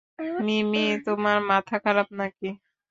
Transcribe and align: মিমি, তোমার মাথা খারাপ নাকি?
মিমি, 0.45 0.83
তোমার 1.05 1.37
মাথা 1.49 1.75
খারাপ 1.83 2.07
নাকি? 2.19 2.49